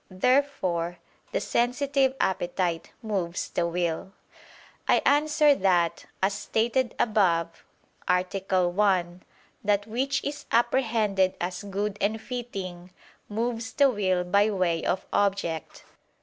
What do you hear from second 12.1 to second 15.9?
fitting, moves the will by way of object.